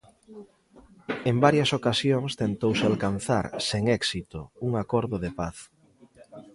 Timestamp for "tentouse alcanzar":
2.41-3.45